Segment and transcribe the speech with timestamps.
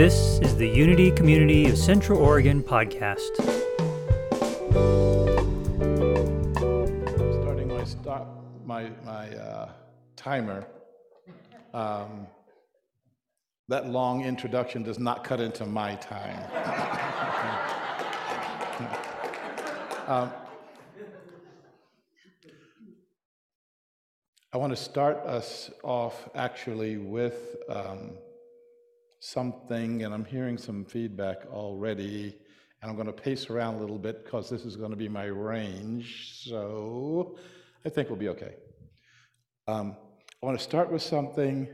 [0.00, 3.36] This is the Unity Community of Central Oregon podcast.
[7.42, 9.72] Starting my stop, my my uh,
[10.16, 10.66] timer.
[11.74, 12.26] Um,
[13.68, 16.50] that long introduction does not cut into my time.
[20.06, 20.32] um,
[24.50, 28.12] I want to start us off actually with um,
[29.20, 32.36] something, and I'm hearing some feedback already,
[32.82, 35.08] and I'm going to pace around a little bit because this is going to be
[35.08, 37.38] my range, so
[37.86, 38.54] I think we'll be okay.
[39.68, 39.96] Um,
[40.42, 41.68] I want to start with something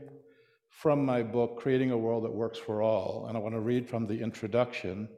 [0.69, 3.89] from my book, Creating a World That Works for All, and I want to read
[3.89, 5.09] from the introduction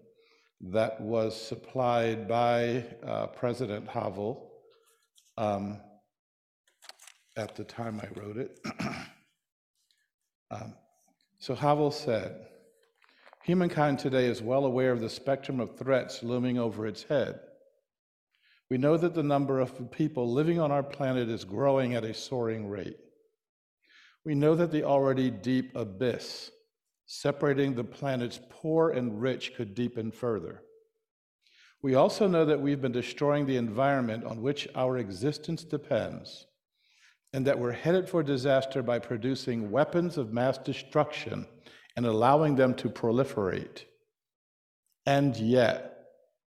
[0.61, 4.51] that was supplied by uh, President Havel.
[5.37, 5.81] Um,
[7.39, 8.59] at the time I wrote it.
[10.51, 10.73] um,
[11.39, 12.45] so Havel said,
[13.43, 17.39] Humankind today is well aware of the spectrum of threats looming over its head.
[18.69, 22.13] We know that the number of people living on our planet is growing at a
[22.13, 22.97] soaring rate.
[24.23, 26.51] We know that the already deep abyss
[27.07, 30.61] separating the planet's poor and rich could deepen further.
[31.81, 36.45] We also know that we've been destroying the environment on which our existence depends
[37.33, 41.45] and that we're headed for disaster by producing weapons of mass destruction
[41.95, 43.83] and allowing them to proliferate.
[45.05, 46.05] And yet,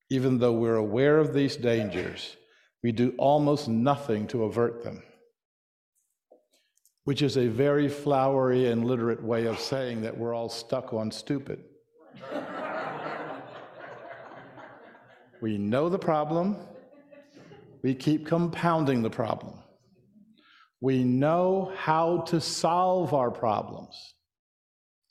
[0.09, 2.37] even though we're aware of these dangers,
[2.81, 5.03] we do almost nothing to avert them,
[7.03, 11.11] which is a very flowery and literate way of saying that we're all stuck on
[11.11, 11.63] stupid.
[15.41, 16.55] we know the problem,
[17.81, 19.59] we keep compounding the problem.
[20.81, 23.95] We know how to solve our problems.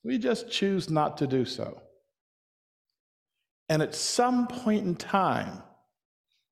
[0.02, 1.83] We just choose not to do so.
[3.69, 5.62] And at some point in time,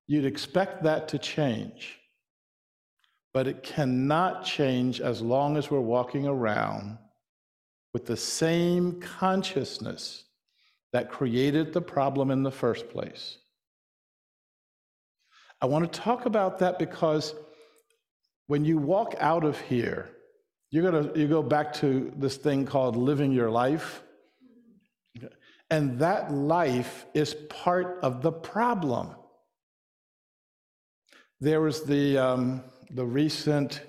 [0.07, 1.99] you'd expect that to change.
[3.33, 6.99] But it cannot change as long as we're walking around
[7.93, 10.25] with the same consciousness
[10.93, 13.39] that created the problem in the first place.
[15.61, 17.35] I want to talk about that because
[18.47, 20.11] when you walk out of here,
[20.71, 24.03] you're gonna you go back to this thing called living your life.
[25.69, 29.11] And that life is part of the problem.
[31.41, 33.83] There was the, um, the recent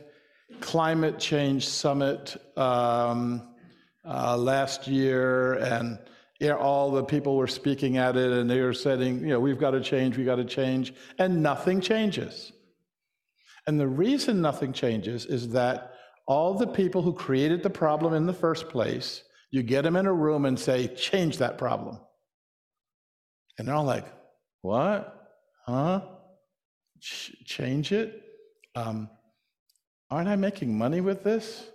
[0.60, 3.48] climate change summit um,
[4.04, 6.00] uh, last year, and
[6.40, 9.40] you know, all the people were speaking at it, and they were saying, you know,
[9.40, 12.52] we've got to change, we've got to change, and nothing changes.
[13.68, 15.94] And the reason nothing changes is that
[16.26, 20.06] all the people who created the problem in the first place, you get them in
[20.06, 22.00] a room and say, change that problem.
[23.58, 24.06] And they're all like,
[24.62, 25.14] what?
[25.66, 26.02] Huh?
[27.02, 28.24] Ch- change it?
[28.76, 29.10] Um,
[30.10, 31.68] aren't I making money with this?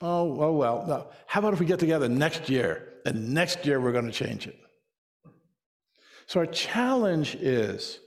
[0.00, 0.84] Oh, oh well.
[0.86, 1.08] No.
[1.26, 4.46] How about if we get together next year and next year we're going to change
[4.46, 4.58] it?
[6.26, 7.98] So our challenge is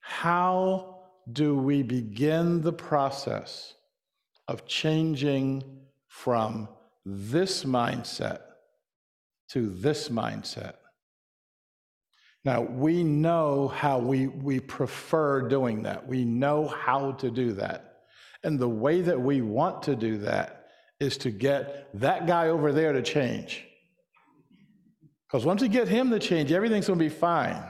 [0.00, 0.89] how
[1.32, 3.74] do we begin the process
[4.48, 5.62] of changing
[6.08, 6.68] from
[7.04, 8.40] this mindset
[9.50, 10.74] to this mindset.
[12.44, 16.06] Now, we know how we, we prefer doing that.
[16.06, 18.02] We know how to do that.
[18.42, 20.66] And the way that we want to do that
[20.98, 23.64] is to get that guy over there to change.
[25.26, 27.62] Because once we get him to change, everything's going to be fine.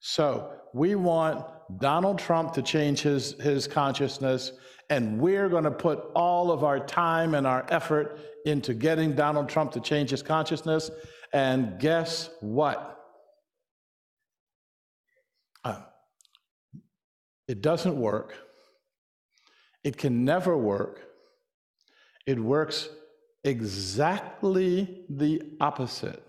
[0.00, 1.46] So we want
[1.76, 4.52] Donald Trump to change his, his consciousness,
[4.90, 9.48] and we're going to put all of our time and our effort into getting Donald
[9.48, 10.90] Trump to change his consciousness.
[11.32, 12.98] And guess what?
[15.62, 15.82] Uh,
[17.46, 18.34] it doesn't work.
[19.84, 21.02] It can never work.
[22.26, 22.88] It works
[23.44, 26.24] exactly the opposite.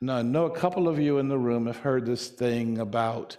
[0.00, 3.36] Now, I know a couple of you in the room have heard this thing about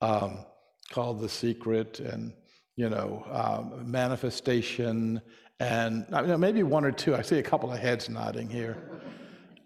[0.00, 0.44] um,
[0.90, 2.32] called The Secret and,
[2.76, 5.20] you know, um, manifestation
[5.58, 7.14] and you know, maybe one or two.
[7.14, 8.76] I see a couple of heads nodding here.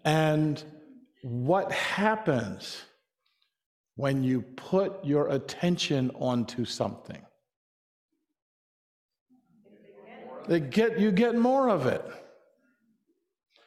[0.05, 0.63] And
[1.21, 2.81] what happens
[3.95, 7.21] when you put your attention onto something?
[10.47, 12.03] They get, you get more of it.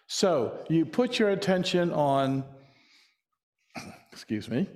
[0.06, 2.44] So you put your attention on,
[4.12, 4.68] excuse me,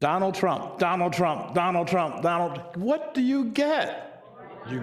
[0.00, 2.60] Donald Trump, Donald Trump, Donald Trump, Donald.
[2.76, 4.24] What do you get?
[4.68, 4.82] You.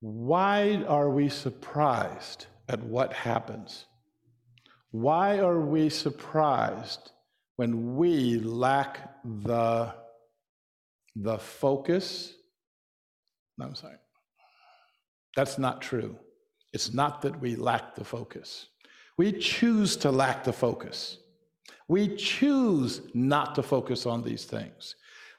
[0.00, 3.86] Why are we surprised at what happens?
[4.90, 7.12] Why are we surprised
[7.56, 9.94] when we lack the,
[11.14, 12.32] the focus?
[13.58, 13.96] No, I'm sorry.
[15.36, 16.16] That's not true.
[16.72, 18.66] It's not that we lack the focus.
[19.18, 21.18] We choose to lack the focus.
[21.88, 24.94] We choose not to focus on these things.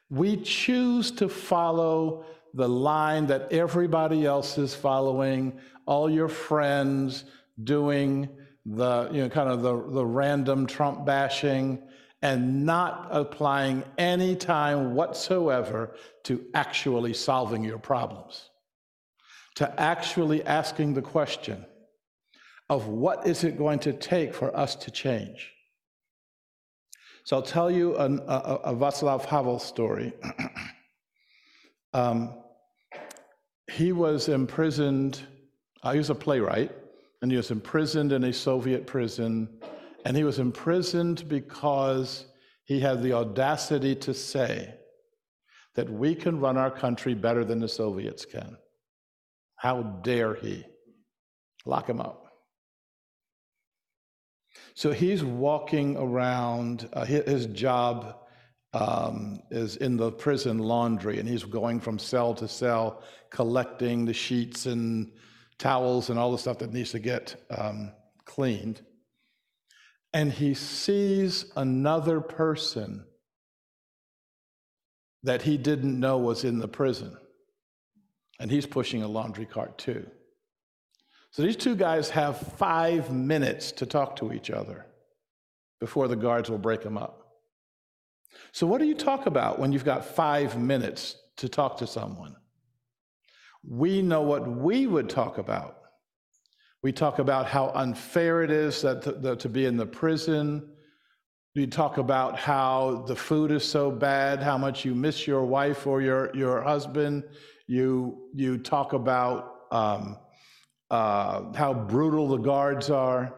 [0.10, 7.24] We choose to follow the line that everybody else is following, all your friends
[7.64, 8.28] doing
[8.66, 11.82] the, you know, kind of the, the random Trump bashing,
[12.22, 18.50] and not applying any time whatsoever to actually solving your problems,
[19.56, 21.66] to actually asking the question
[22.70, 25.52] of what is it going to take for us to change.
[27.24, 30.14] So I'll tell you an, a, a Václav Havel story.
[31.94, 32.34] um,
[33.72, 35.22] he was imprisoned,
[35.84, 36.72] uh, he was a playwright,
[37.22, 39.50] and he was imprisoned in a Soviet prison.
[40.06, 42.26] And he was imprisoned because
[42.66, 44.74] he had the audacity to say
[45.76, 48.58] that we can run our country better than the Soviets can.
[49.56, 50.66] How dare he?
[51.66, 52.29] Lock him up.
[54.80, 56.88] So he's walking around.
[56.94, 58.16] Uh, his job
[58.72, 64.14] um, is in the prison laundry, and he's going from cell to cell, collecting the
[64.14, 65.12] sheets and
[65.58, 67.92] towels and all the stuff that needs to get um,
[68.24, 68.80] cleaned.
[70.14, 73.04] And he sees another person
[75.24, 77.18] that he didn't know was in the prison.
[78.40, 80.10] And he's pushing a laundry cart too.
[81.32, 84.86] So these two guys have five minutes to talk to each other
[85.80, 87.20] before the guards will break them up.
[88.52, 92.36] So, what do you talk about when you've got five minutes to talk to someone?
[93.68, 95.78] We know what we would talk about.
[96.82, 100.70] We talk about how unfair it is that to, that to be in the prison.
[101.56, 105.86] We talk about how the food is so bad, how much you miss your wife
[105.88, 107.24] or your, your husband.
[107.68, 110.18] You, you talk about um,
[110.90, 113.34] uh, how brutal the guards are.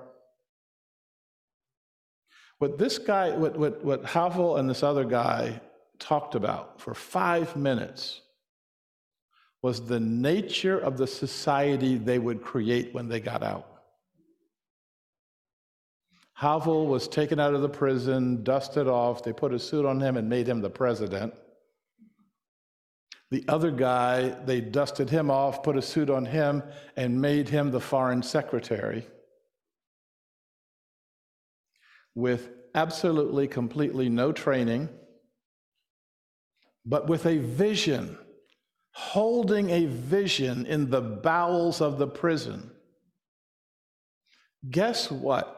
[2.59, 5.59] What this guy, what, what, what Havel and this other guy
[5.99, 8.21] talked about for five minutes
[9.61, 13.67] was the nature of the society they would create when they got out.
[16.33, 20.17] Havel was taken out of the prison, dusted off, they put a suit on him
[20.17, 21.33] and made him the president.
[23.31, 26.63] The other guy, they dusted him off, put a suit on him,
[26.97, 29.07] and made him the foreign secretary
[32.13, 34.89] with absolutely, completely no training,
[36.85, 38.17] but with a vision,
[38.91, 42.69] holding a vision in the bowels of the prison.
[44.69, 45.57] Guess what?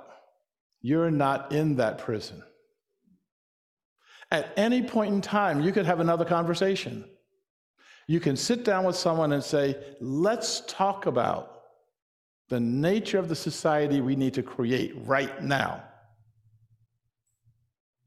[0.82, 2.44] You're not in that prison.
[4.30, 7.06] At any point in time, you could have another conversation.
[8.08, 11.62] You can sit down with someone and say, let's talk about
[12.50, 15.84] the nature of the society we need to create right now.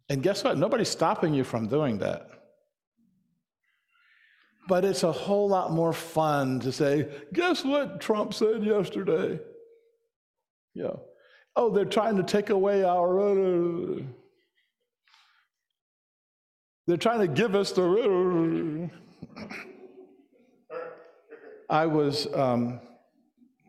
[0.09, 0.57] And guess what?
[0.59, 2.29] Nobody's stopping you from doing that.
[4.69, 9.41] But it's a whole lot more fun to say, guess what Trump said yesterday?
[10.75, 10.97] Yeah.
[11.55, 13.17] Oh, they're trying to take away our.
[16.87, 18.91] They're trying to give us the.
[21.69, 22.81] I was um,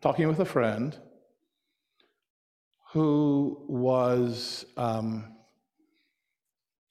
[0.01, 0.95] talking with a friend
[2.91, 5.35] who was um,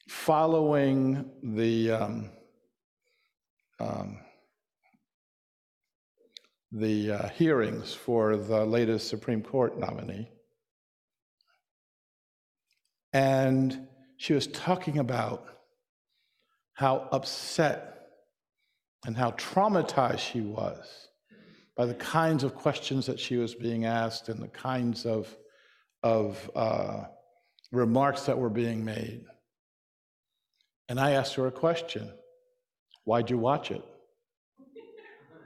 [0.08, 2.30] following the um,
[3.78, 4.18] um
[6.72, 10.28] the uh, hearings for the latest Supreme Court nominee,
[13.12, 13.86] and
[14.16, 15.46] she was talking about
[16.75, 17.96] how upset
[19.06, 21.08] and how traumatized she was
[21.76, 25.34] by the kinds of questions that she was being asked and the kinds of,
[26.02, 27.04] of uh,
[27.70, 29.25] remarks that were being made.
[30.88, 32.12] And I asked her a question
[33.04, 33.84] Why'd you watch it?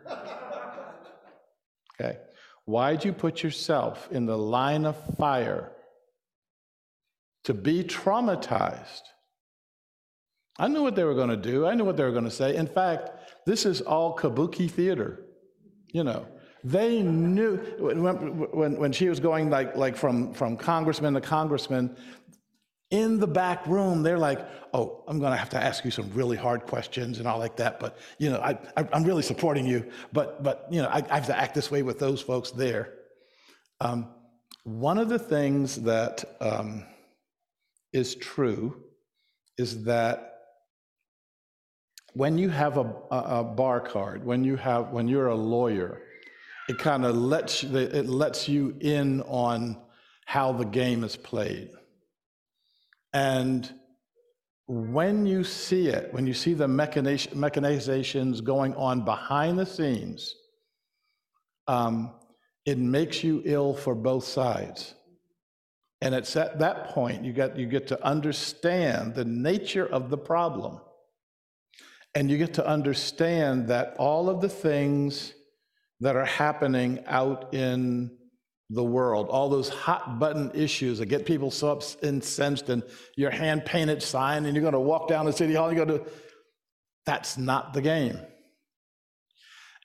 [2.01, 2.17] okay.
[2.65, 5.71] Why'd you put yourself in the line of fire
[7.45, 9.03] to be traumatized?
[10.61, 11.67] I knew what they were going to do.
[11.67, 12.55] I knew what they were going to say.
[12.55, 13.11] In fact,
[13.47, 15.25] this is all kabuki theater,
[15.89, 16.27] you know.
[16.63, 18.03] They knew when,
[18.53, 21.97] when, when she was going like, like from, from congressman to congressman,
[22.91, 26.11] In the back room, they're like, oh, I'm going to have to ask you some
[26.13, 27.81] really hard questions and all like that.
[27.81, 28.59] But, you know, I,
[28.93, 29.91] am really supporting you.
[30.13, 32.93] But, but you know, I, I, have to act this way with those folks there.
[33.81, 34.09] Um,
[34.65, 36.85] one of the things that um,
[37.95, 38.83] is true
[39.57, 40.30] is that
[42.15, 46.03] when you have a, a, bar card, when you have when you're a lawyer,
[46.69, 49.77] it kind of lets it lets you in on
[50.27, 51.71] how the game is played.
[53.13, 53.73] And
[54.67, 60.35] when you see it, when you see the mechanizations going on behind the scenes,
[61.67, 62.13] um,
[62.65, 64.95] it makes you ill for both sides.
[66.03, 70.19] And it's at that point you get, you get to understand the nature of the
[70.19, 70.81] problem.
[72.15, 75.33] And you get to understand that all of the things
[76.01, 78.11] that are happening out in
[78.71, 82.83] the world, all those hot button issues that get people so incensed and
[83.17, 85.99] your hand painted sign and you're going to walk down the city hall, you're going
[85.99, 86.11] to,
[87.07, 88.19] that's not the game.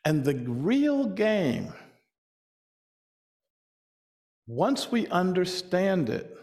[0.04, 1.74] And the real game
[4.48, 6.35] once we understand it,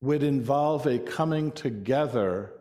[0.00, 2.52] would involve a coming together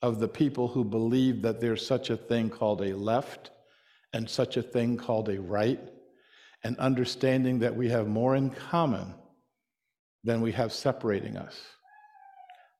[0.00, 3.50] of the people who believe that there's such a thing called a left
[4.12, 5.80] and such a thing called a right,
[6.64, 9.14] and understanding that we have more in common
[10.24, 11.60] than we have separating us.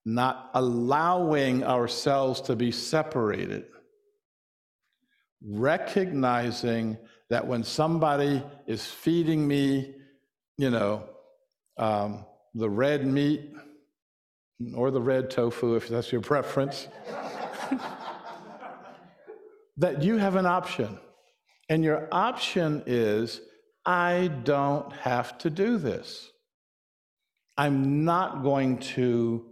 [0.05, 3.67] Not allowing ourselves to be separated,
[5.45, 6.97] recognizing
[7.28, 9.95] that when somebody is feeding me,
[10.57, 11.05] you know,
[11.76, 12.25] um,
[12.55, 13.52] the red meat
[14.75, 16.88] or the red tofu, if that's your preference,
[19.77, 20.99] that you have an option.
[21.69, 23.41] And your option is
[23.85, 26.31] I don't have to do this.
[27.57, 29.47] I'm not going to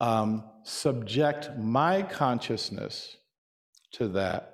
[0.00, 3.16] um, subject my consciousness
[3.92, 4.48] to that.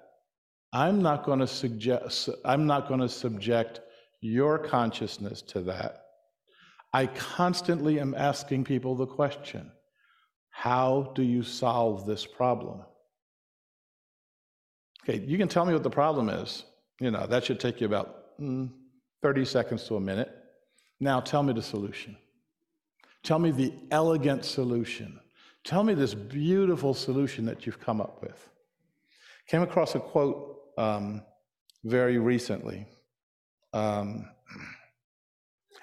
[0.72, 3.80] I'm not going to suggest, I'm not going to subject
[4.20, 6.02] your consciousness to that.
[6.92, 9.70] I constantly am asking people the question
[10.58, 12.80] how do you solve this problem?
[15.04, 16.64] Okay, you can tell me what the problem is.
[16.98, 18.68] You know, that should take you about mm,
[19.22, 20.34] 30 seconds to a minute.
[20.98, 22.16] Now tell me the solution.
[23.22, 25.20] Tell me the elegant solution.
[25.62, 28.48] Tell me this beautiful solution that you've come up with.
[29.46, 31.22] Came across a quote um,
[31.84, 32.84] very recently.
[33.72, 34.28] Um,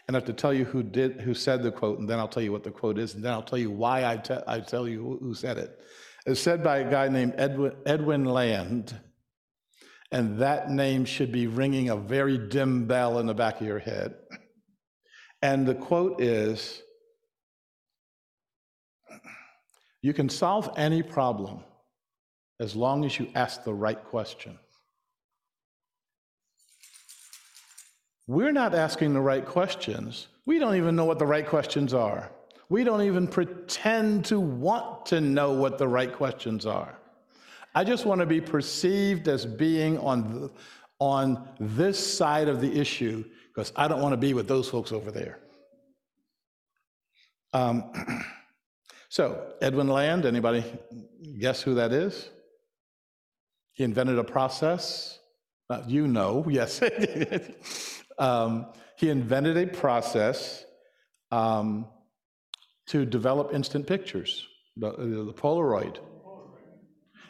[0.07, 2.27] and I have to tell you who did, who said the quote, and then I'll
[2.27, 4.59] tell you what the quote is, and then I'll tell you why I, te- I
[4.59, 5.79] tell you who said it.
[6.25, 8.99] It's said by a guy named Edwin, Edwin Land,
[10.11, 13.79] and that name should be ringing a very dim bell in the back of your
[13.79, 14.15] head.
[15.41, 16.81] And the quote is
[20.01, 21.63] You can solve any problem
[22.59, 24.59] as long as you ask the right question.
[28.27, 30.27] We're not asking the right questions.
[30.45, 32.31] We don't even know what the right questions are.
[32.69, 36.97] We don't even pretend to want to know what the right questions are.
[37.75, 40.51] I just want to be perceived as being on, the,
[40.99, 44.91] on this side of the issue because I don't want to be with those folks
[44.91, 45.39] over there.
[47.53, 47.91] Um,
[49.09, 50.63] so, Edwin Land, anybody
[51.39, 52.29] guess who that is?
[53.73, 55.19] He invented a process.
[55.69, 56.81] Uh, you know, yes.
[58.17, 58.67] Um,
[58.97, 60.63] he invented a process
[61.31, 61.87] um,
[62.87, 65.97] to develop instant pictures, the, the Polaroid.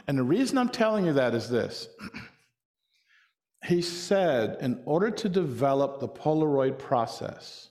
[0.07, 1.87] And the reason I'm telling you that is this.
[3.65, 7.69] he said, in order to develop the Polaroid process,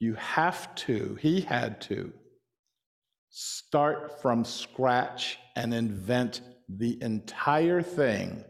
[0.00, 2.12] you have to, he had to,
[3.30, 8.44] start from scratch and invent the entire thing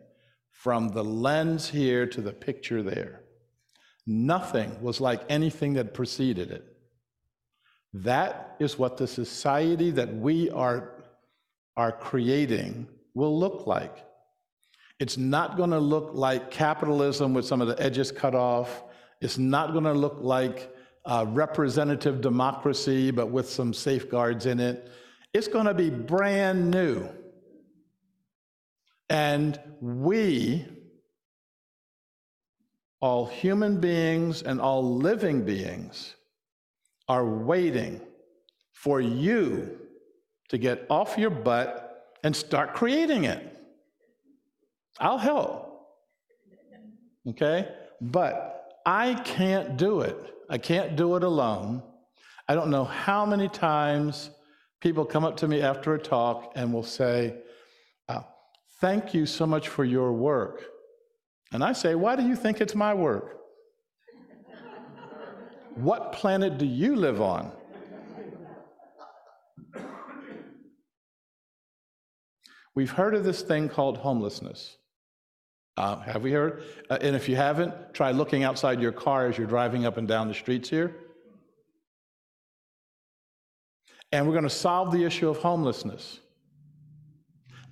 [0.51, 3.20] from the lens here to the picture there.
[4.07, 6.65] Nothing was like anything that preceded it.
[7.93, 11.05] That is what the society that we are,
[11.77, 14.05] are creating will look like.
[14.99, 18.85] It's not going to look like capitalism with some of the edges cut off.
[19.21, 24.91] It's not going to look like uh, representative democracy, but with some safeguards in it.
[25.33, 27.09] It's going to be brand new.
[29.09, 30.67] And we,
[33.01, 36.15] all human beings and all living beings
[37.09, 38.01] are waiting
[38.73, 39.79] for you
[40.49, 43.57] to get off your butt and start creating it.
[44.99, 45.67] I'll help.
[47.27, 47.69] Okay?
[48.01, 50.17] But I can't do it.
[50.49, 51.83] I can't do it alone.
[52.49, 54.31] I don't know how many times
[54.81, 57.37] people come up to me after a talk and will say,
[58.09, 58.23] uh,
[58.81, 60.70] Thank you so much for your work.
[61.53, 63.37] And I say, Why do you think it's my work?
[65.75, 67.53] what planet do you live on?
[72.75, 74.77] We've heard of this thing called homelessness.
[75.77, 76.63] Uh, have we heard?
[76.89, 80.07] Uh, and if you haven't, try looking outside your car as you're driving up and
[80.07, 80.95] down the streets here.
[84.13, 86.21] And we're going to solve the issue of homelessness.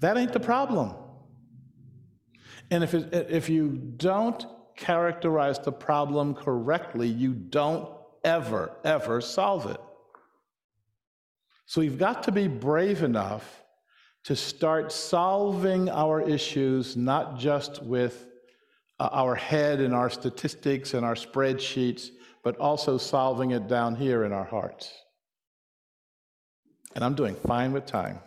[0.00, 0.94] That ain't the problem.
[2.70, 4.44] And if, it, if you don't
[4.76, 7.88] characterize the problem correctly, you don't
[8.24, 9.80] ever, ever solve it.
[11.66, 13.62] So we've got to be brave enough
[14.24, 18.26] to start solving our issues, not just with
[19.00, 22.10] uh, our head and our statistics and our spreadsheets,
[22.42, 24.92] but also solving it down here in our hearts.
[26.94, 28.18] And I'm doing fine with time,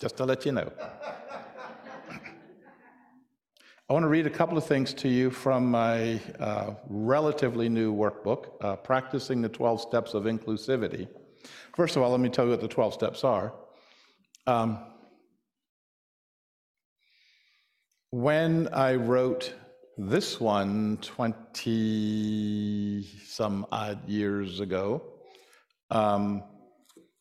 [0.00, 0.72] just to let you know.
[3.92, 7.94] I want to read a couple of things to you from my uh, relatively new
[7.94, 11.08] workbook, uh, Practicing the 12 Steps of Inclusivity.
[11.76, 13.52] First of all, let me tell you what the 12 steps are.
[14.46, 14.78] Um,
[18.08, 19.52] when I wrote
[19.98, 25.02] this one 20 some odd years ago,
[25.90, 26.44] um,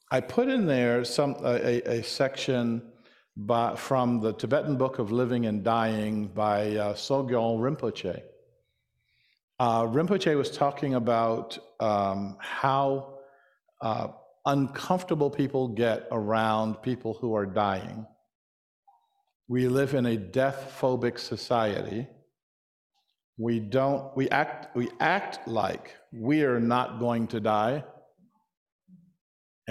[0.10, 2.91] I put in there some a, a section
[3.38, 8.22] by, from the Tibetan Book of Living and Dying by uh, Sogyal Rinpoche.
[9.60, 13.20] Uh, Rinpoche was talking about um, how
[13.80, 14.08] uh,
[14.46, 18.06] uncomfortable people get around people who are dying.
[19.48, 22.08] We live in a death phobic society.
[23.38, 27.84] We don't, we act, we act like we are not going to die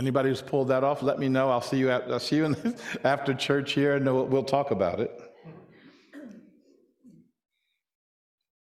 [0.01, 1.51] Anybody who's pulled that off, let me know.
[1.51, 4.71] I'll see you, at, I'll see you in, after church here, and we'll, we'll talk
[4.71, 5.13] about it.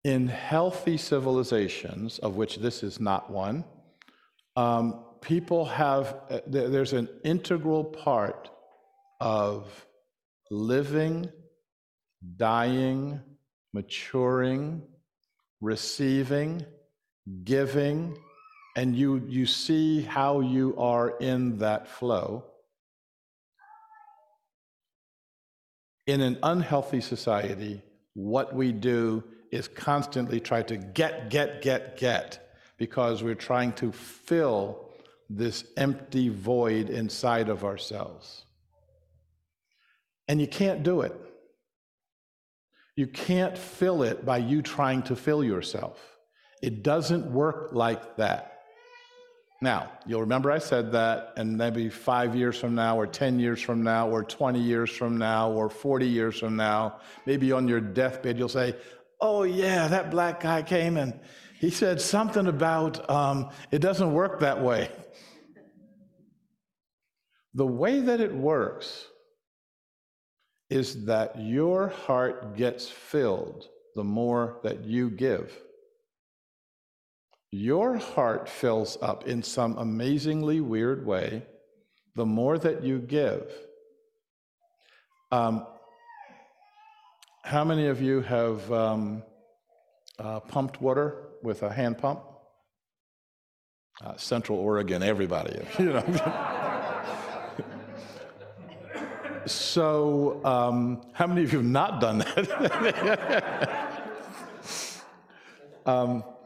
[0.04, 3.64] In healthy civilizations, of which this is not one,
[4.54, 8.50] um, people have, uh, there's an integral part
[9.18, 9.86] of
[10.50, 11.30] living,
[12.36, 13.18] dying,
[13.72, 14.82] maturing,
[15.62, 16.66] receiving,
[17.44, 18.18] giving,
[18.76, 22.44] and you, you see how you are in that flow.
[26.06, 27.82] In an unhealthy society,
[28.14, 33.92] what we do is constantly try to get, get, get, get, because we're trying to
[33.92, 34.88] fill
[35.28, 38.44] this empty void inside of ourselves.
[40.28, 41.14] And you can't do it.
[42.96, 45.98] You can't fill it by you trying to fill yourself.
[46.62, 48.49] It doesn't work like that.
[49.62, 53.60] Now, you'll remember I said that, and maybe five years from now, or 10 years
[53.60, 57.80] from now, or 20 years from now, or 40 years from now, maybe on your
[57.80, 58.74] deathbed, you'll say,
[59.20, 61.18] Oh, yeah, that black guy came and
[61.58, 64.90] he said something about um, it doesn't work that way.
[67.52, 69.06] The way that it works
[70.70, 75.54] is that your heart gets filled the more that you give
[77.52, 81.42] your heart fills up in some amazingly weird way
[82.14, 83.50] the more that you give.
[85.32, 85.66] Um,
[87.44, 89.22] how many of you have um,
[90.18, 92.22] uh, pumped water with a hand pump?
[94.04, 96.04] Uh, Central Oregon, everybody, you know.
[99.46, 103.56] so, um, how many of you have not done that?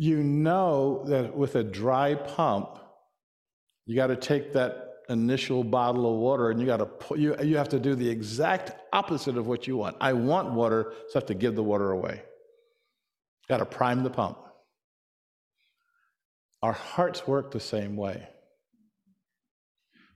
[0.00, 2.78] you know that with a dry pump,
[3.84, 7.36] you got to take that initial bottle of water and you got to put, you,
[7.42, 9.98] you have to do the exact opposite of what you want.
[10.00, 12.22] I want water, so I have to give the water away.
[13.46, 14.38] Got to prime the pump.
[16.62, 18.26] Our hearts work the same way.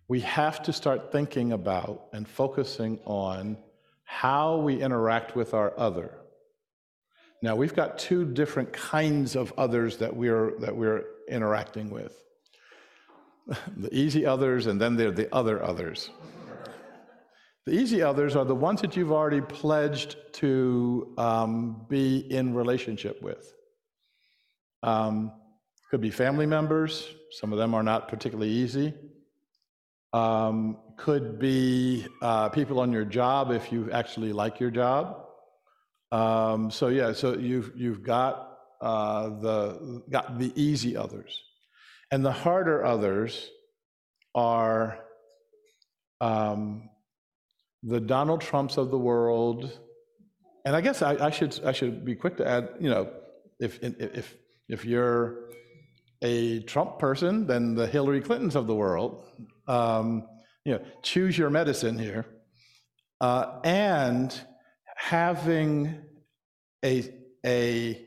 [0.08, 3.58] We have to start thinking about and focusing on
[4.04, 6.23] how we interact with our other.
[7.44, 12.16] Now, we've got two different kinds of others that we're, that we're interacting with
[13.76, 16.08] the easy others, and then there are the other others.
[17.66, 23.20] The easy others are the ones that you've already pledged to um, be in relationship
[23.20, 23.52] with.
[24.82, 25.30] Um,
[25.90, 28.94] could be family members, some of them are not particularly easy.
[30.14, 35.23] Um, could be uh, people on your job if you actually like your job.
[36.14, 41.42] Um, so yeah, so you've you've got uh, the, got the easy others.
[42.10, 43.48] And the harder others
[44.34, 44.98] are
[46.20, 46.90] um,
[47.82, 49.78] the Donald Trumps of the world.
[50.66, 53.10] And I guess I, I, should, I should be quick to add, you know,
[53.58, 54.34] if, if,
[54.68, 55.50] if you're
[56.20, 59.26] a Trump person, then the Hillary Clintons of the world.
[59.66, 60.28] Um,
[60.66, 62.26] you know, choose your medicine here.
[63.20, 64.38] Uh, and
[64.96, 66.03] having
[66.84, 67.12] a,
[67.44, 68.06] a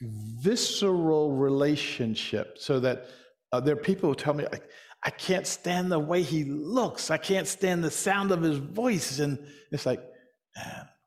[0.00, 3.06] visceral relationship so that
[3.52, 4.60] uh, there are people who tell me, I,
[5.04, 7.10] I can't stand the way he looks.
[7.10, 9.20] I can't stand the sound of his voice.
[9.20, 9.38] And
[9.70, 10.02] it's like,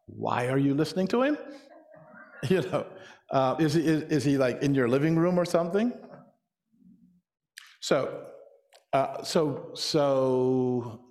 [0.05, 1.37] why are you listening to him?
[2.49, 2.85] you know,
[3.31, 5.91] uh, is, he, is, is, he like in your living room or something?
[7.81, 8.25] So,
[8.93, 11.08] uh, so, so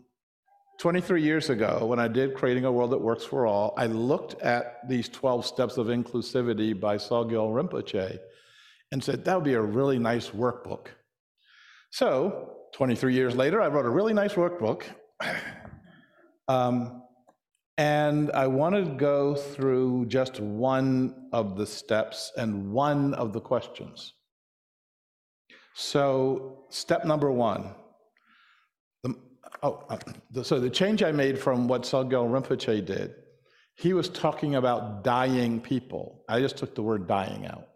[0.78, 4.40] 23 years ago, when I did Creating a World That Works for All, I looked
[4.40, 8.18] at these 12 steps of inclusivity by Sogyal Rinpoche
[8.92, 10.86] and said, that would be a really nice workbook.
[11.90, 14.84] So, 23 years later, I wrote a really nice workbook.
[16.50, 17.02] Um,
[17.76, 23.40] and I wanted to go through just one of the steps and one of the
[23.40, 24.14] questions.
[25.74, 27.74] So, step number one.
[29.62, 33.14] Oh, uh, so the change I made from what Sogyal Rinpoche did,
[33.74, 36.24] he was talking about dying people.
[36.28, 37.68] I just took the word dying out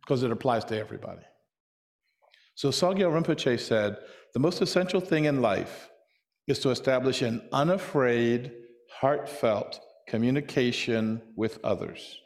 [0.00, 1.22] because it applies to everybody.
[2.54, 3.96] So Sogyal Rinpoche said,
[4.34, 5.90] the most essential thing in life
[6.46, 8.52] is to establish an unafraid,
[9.00, 12.18] heartfelt communication with others.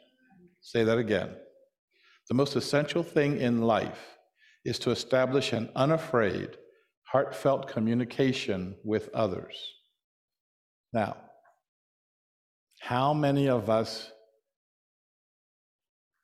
[0.61, 1.29] Say that again.
[2.27, 4.17] The most essential thing in life
[4.65, 6.57] is to establish an unafraid,
[7.11, 9.73] heartfelt communication with others.
[10.91, 11.17] Now,
[12.79, 14.11] how many of us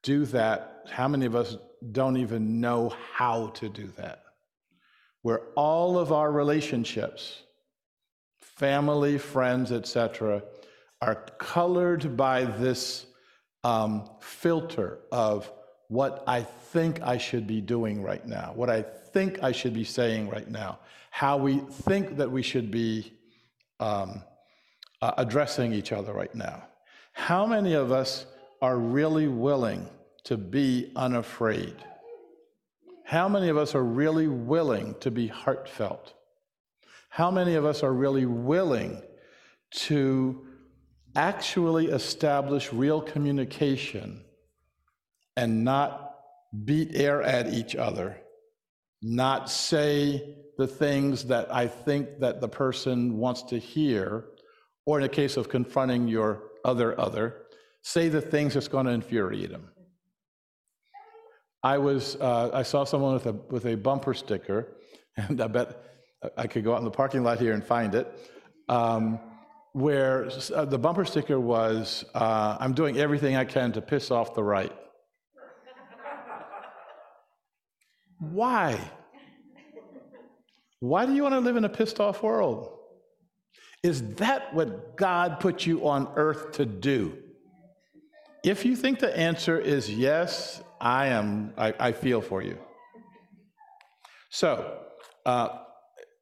[0.04, 0.88] do that?
[0.92, 1.56] How many of us
[1.92, 4.24] don't even know how to do that?
[5.22, 7.44] Where all of our relationships,
[8.42, 10.44] family, friends, etc.,
[11.02, 13.06] are colored by this
[13.64, 15.50] um, filter of
[15.88, 19.84] what I think I should be doing right now, what I think I should be
[19.84, 20.80] saying right now,
[21.12, 23.14] how we think that we should be
[23.80, 24.24] um,
[25.02, 26.64] uh, addressing each other right now.
[27.14, 28.26] How many of us
[28.62, 29.88] are really willing
[30.24, 31.76] to be unafraid?
[33.06, 36.14] How many of us are really willing to be heartfelt?
[37.10, 39.02] How many of us are really willing
[39.72, 40.48] to
[41.16, 44.24] actually establish real communication
[45.36, 46.16] and not
[46.66, 48.18] beat air at each other,
[49.04, 54.26] not say the things that I think that the person wants to hear,
[54.86, 57.44] or in a case of confronting your other other,
[57.82, 59.70] say the things that's going to infuriate them.
[61.62, 64.78] I was uh, I saw someone with a with a bumper sticker,
[65.18, 65.84] and I bet
[66.38, 68.08] I could go out in the parking lot here and find it.
[68.70, 69.20] Um,
[69.74, 74.34] where uh, the bumper sticker was, uh, "I'm doing everything I can to piss off
[74.34, 74.72] the right."
[78.32, 78.80] Why?
[80.80, 82.78] Why do you want to live in a pissed off world?
[83.84, 87.18] Is that what God put you on earth to do?
[88.44, 92.58] If you think the answer is yes, I am, I, I feel for you.
[94.30, 94.80] So,
[95.26, 95.60] uh,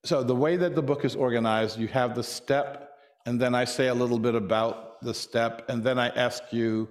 [0.03, 2.91] so the way that the book is organized, you have the step,
[3.25, 6.89] and then I say a little bit about the step, and then I ask you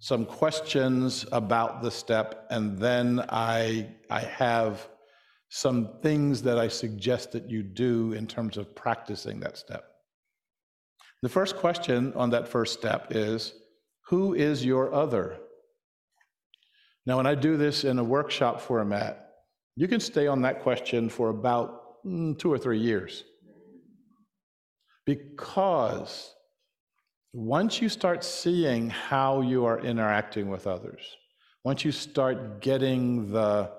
[0.00, 4.88] some questions about the step, and then I, I have
[5.50, 9.84] some things that I suggest that you do in terms of practicing that step.
[11.22, 13.52] The first question on that first step is
[14.06, 15.36] Who is your other?
[17.04, 19.32] Now, when I do this in a workshop format,
[19.76, 23.24] you can stay on that question for about mm, two or three years.
[25.04, 26.34] Because
[27.32, 31.00] once you start seeing how you are interacting with others,
[31.64, 33.70] once you start getting the,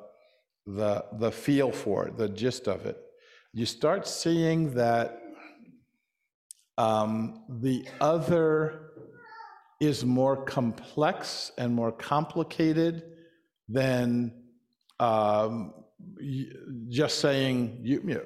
[0.65, 2.97] the, the feel for it, the gist of it,
[3.53, 5.21] you start seeing that
[6.77, 8.91] um, the other
[9.81, 13.03] is more complex and more complicated
[13.67, 14.31] than
[14.99, 15.73] um,
[16.89, 18.23] just saying, you, you know,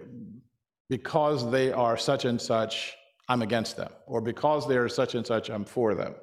[0.90, 2.94] because they are such and such,
[3.28, 6.16] I'm against them, or because they're such and such, I'm for them.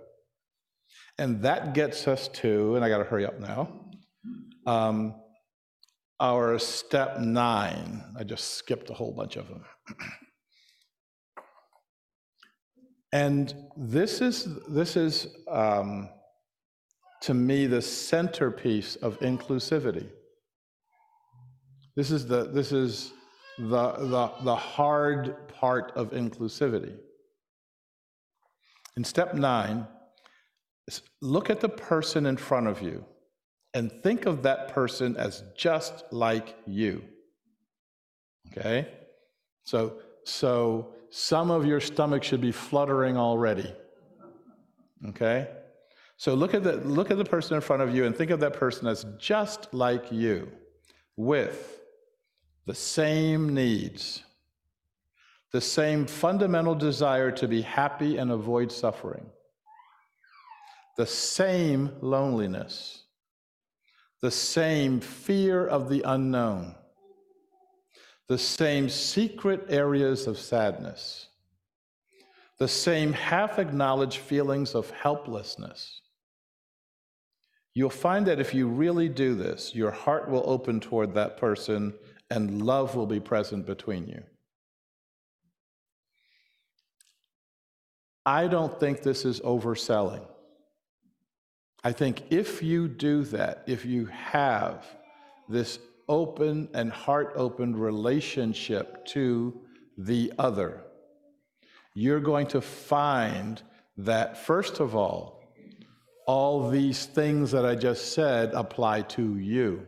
[1.19, 3.87] And that gets us to, and I got to hurry up now,
[4.67, 5.15] um,
[6.21, 8.05] our step nine.
[8.19, 9.65] I just skipped a whole bunch of them.
[13.13, 16.09] and this is, this is um,
[17.23, 20.09] to me, the centerpiece of inclusivity.
[21.95, 23.13] This is the, this is
[23.59, 26.95] the, the, the hard part of inclusivity.
[28.97, 29.87] In step nine,
[31.21, 33.05] look at the person in front of you
[33.75, 37.03] and think of that person as just like you.
[38.51, 38.89] Okay?
[39.65, 43.73] So, so some of your stomach should be fluttering already.
[45.09, 45.49] Okay?
[46.17, 48.41] So look at the look at the person in front of you and think of
[48.41, 50.53] that person as just like you
[51.17, 51.82] with
[52.67, 54.23] the same needs,
[55.53, 59.27] the same fundamental desire to be happy and avoid suffering,
[60.97, 63.05] the same loneliness,
[64.21, 66.75] the same fear of the unknown,
[68.29, 71.27] the same secret areas of sadness,
[72.59, 76.01] the same half acknowledged feelings of helplessness.
[77.75, 81.95] You'll find that if you really do this, your heart will open toward that person
[82.33, 84.23] and love will be present between you.
[88.25, 90.27] I don't think this is overselling.
[91.85, 94.87] I think if you do that, if you have
[95.47, 99.61] this open and heart open relationship to
[99.99, 100.85] the other,
[101.95, 103.61] you're going to find
[103.99, 105.43] that, first of all,
[106.27, 109.87] all these things that I just said apply to you.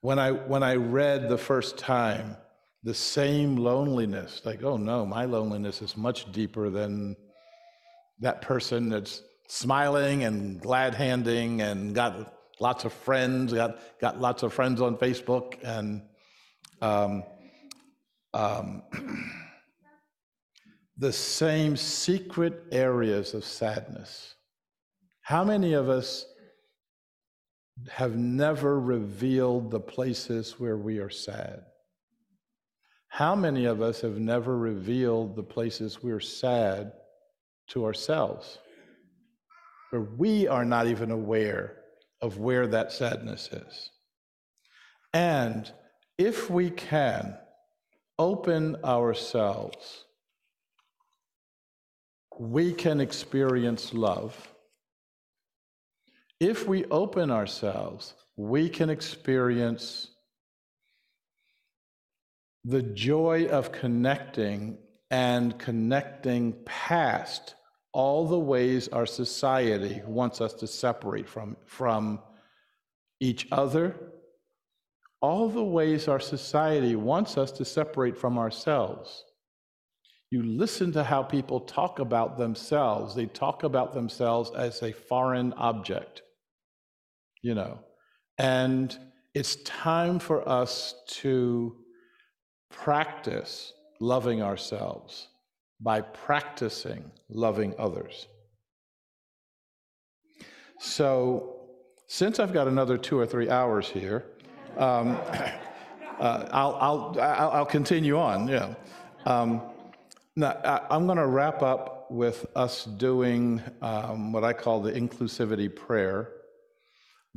[0.00, 2.36] When I, when I read the first time,
[2.84, 7.16] the same loneliness, like, oh no, my loneliness is much deeper than
[8.20, 14.42] that person that's smiling and glad handing and got lots of friends, got, got lots
[14.42, 16.02] of friends on Facebook, and
[16.80, 17.24] um,
[18.34, 18.82] um,
[20.96, 24.34] the same secret areas of sadness.
[25.22, 26.26] How many of us
[27.90, 31.64] have never revealed the places where we are sad?
[33.08, 36.92] How many of us have never revealed the places we're sad
[37.68, 38.58] to ourselves?
[39.90, 41.76] Where we are not even aware
[42.20, 43.90] of where that sadness is.
[45.14, 45.70] And
[46.18, 47.36] if we can
[48.18, 50.04] open ourselves,
[52.38, 54.54] we can experience love
[56.40, 60.08] if we open ourselves, we can experience
[62.64, 64.78] the joy of connecting
[65.10, 67.54] and connecting past
[67.92, 72.20] all the ways our society wants us to separate from, from
[73.18, 73.96] each other,
[75.20, 79.24] all the ways our society wants us to separate from ourselves.
[80.30, 85.52] You listen to how people talk about themselves, they talk about themselves as a foreign
[85.54, 86.22] object
[87.42, 87.80] you know.
[88.38, 88.96] And
[89.34, 91.76] it's time for us to
[92.70, 95.28] practice loving ourselves
[95.80, 98.26] by practicing loving others.
[100.80, 101.56] So,
[102.06, 104.24] since I've got another two or three hours here,
[104.76, 105.18] um,
[106.20, 108.48] uh, I'll, I'll, I'll, continue on.
[108.48, 108.74] Yeah.
[109.26, 109.62] Um,
[110.36, 114.92] now, I, am going to wrap up with us doing um, what I call the
[114.92, 116.30] inclusivity prayer.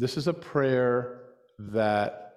[0.01, 1.21] This is a prayer
[1.59, 2.33] that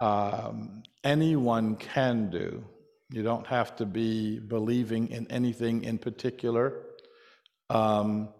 [0.00, 2.64] um, anyone can do.
[3.12, 6.82] You don't have to be believing in anything in particular.
[7.70, 8.30] Um,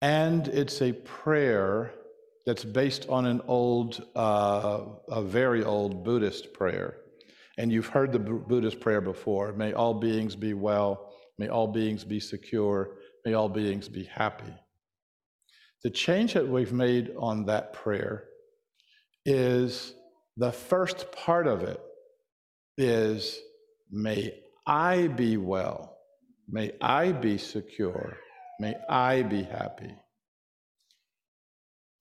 [0.00, 1.90] and it's a prayer
[2.46, 6.98] that's based on an old, uh, a very old Buddhist prayer.
[7.58, 12.04] And you've heard the Buddhist prayer before May all beings be well, may all beings
[12.04, 12.90] be secure,
[13.24, 14.54] may all beings be happy.
[15.84, 18.24] The change that we've made on that prayer
[19.24, 19.94] is
[20.36, 21.80] the first part of it
[22.76, 23.38] is
[23.90, 24.34] may
[24.66, 25.96] I be well,
[26.48, 28.16] may I be secure,
[28.58, 29.94] may I be happy.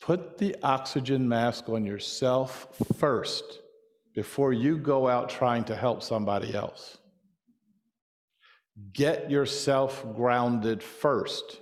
[0.02, 3.44] Put the oxygen mask on yourself first
[4.16, 6.98] before you go out trying to help somebody else.
[8.94, 11.60] Get yourself grounded first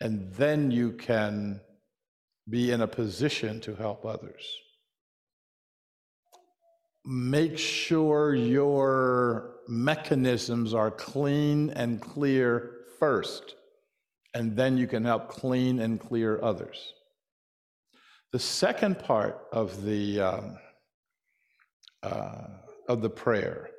[0.00, 1.60] and then you can
[2.48, 4.44] be in a position to help others.
[7.04, 13.54] Make sure your mechanisms are clean and clear first,
[14.34, 16.92] and then you can help clean and clear others.
[18.32, 20.58] The second part of the um,
[22.02, 22.44] uh,
[22.88, 23.70] of the prayer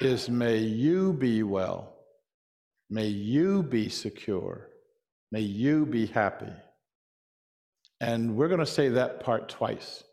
[0.00, 1.94] is, "May you be well,
[2.88, 4.68] may you be secure,
[5.30, 6.52] May you be happy.
[8.00, 10.04] And we're going to say that part twice.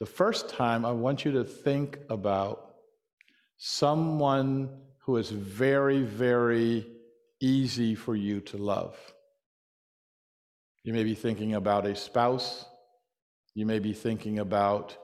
[0.00, 2.74] The first time, I want you to think about
[3.56, 6.86] someone who is very, very
[7.40, 8.96] easy for you to love.
[10.84, 12.64] You may be thinking about a spouse.
[13.54, 14.96] You may be thinking about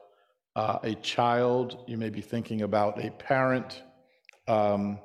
[0.55, 1.85] uh, a child.
[1.89, 3.83] You may be thinking about a parent.
[4.47, 5.01] Um,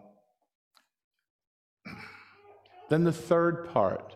[2.90, 4.16] then the third part.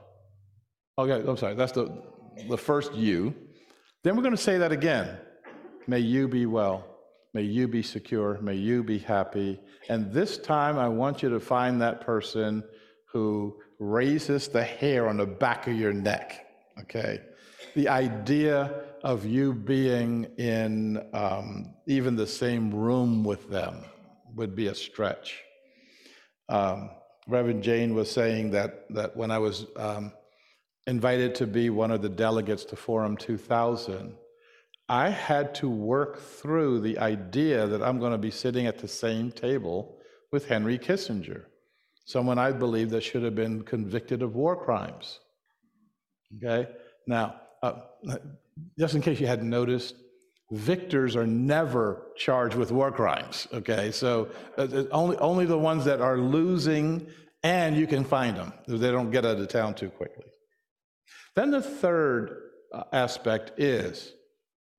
[0.96, 1.92] Okay, I'm sorry, that's the,
[2.48, 3.34] the first you.
[4.04, 5.18] Then we're going to say that again.
[5.88, 6.86] May you be well.
[7.34, 8.40] May you be secure.
[8.42, 9.60] May you be happy.
[9.90, 12.64] And this time, I want you to find that person
[13.12, 16.46] who raises the hair on the back of your neck.
[16.82, 17.22] Okay?
[17.74, 23.84] The idea of you being in um, even the same room with them
[24.36, 25.42] would be a stretch.
[26.50, 26.92] Um,
[27.28, 30.12] Reverend Jane was saying that, that when I was um,
[30.88, 34.15] invited to be one of the delegates to Forum 2000,
[34.89, 38.88] I had to work through the idea that I'm going to be sitting at the
[38.88, 39.98] same table
[40.32, 41.46] with Henry Kissinger,
[42.06, 45.19] someone I believe that should have been convicted of war crimes.
[46.36, 46.69] Okay?
[47.08, 47.74] Now, uh,
[48.78, 49.96] just in case you hadn't noticed,
[50.52, 53.48] victors are never charged with war crimes.
[53.54, 53.91] Okay?
[53.91, 57.08] So uh, uh only, only the ones that are losing,
[57.41, 58.52] and you can find them.
[58.67, 60.26] They don't get out of town too quickly.
[61.36, 62.38] Then the third
[62.74, 64.13] uh, aspect is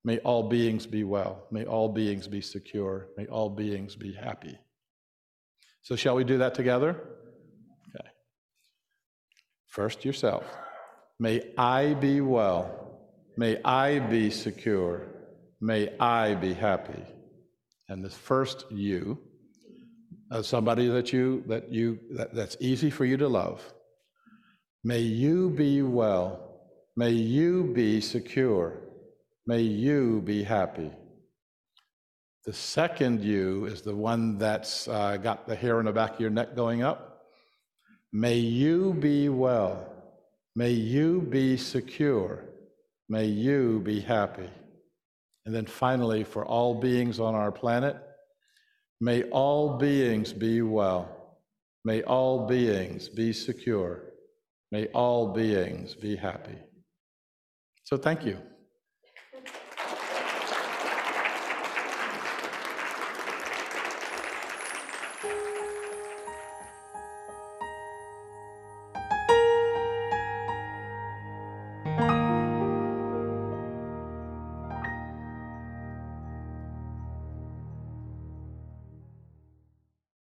[0.05, 1.47] May all beings be well.
[1.51, 3.09] May all beings be secure.
[3.17, 4.59] May all beings be happy.
[5.81, 6.91] So, shall we do that together?
[6.91, 8.09] Okay.
[9.67, 10.45] First, yourself.
[11.19, 13.01] May I be well.
[13.37, 15.09] May I be secure.
[15.61, 17.03] May I be happy.
[17.89, 19.19] And the first you,
[20.31, 23.74] as somebody that you that you that, that's easy for you to love.
[24.87, 26.61] May you be well.
[26.95, 28.79] May you be secure.
[29.47, 30.91] May you be happy.
[32.45, 36.21] The second you is the one that's uh, got the hair on the back of
[36.21, 37.23] your neck going up.
[38.13, 39.91] May you be well.
[40.55, 42.45] May you be secure.
[43.09, 44.51] May you be happy.
[45.47, 47.97] And then finally, for all beings on our planet,
[49.01, 51.39] may all beings be well.
[51.87, 54.04] May all beings be secure.
[54.75, 56.59] May all beings be happy.
[57.85, 58.39] So thank you.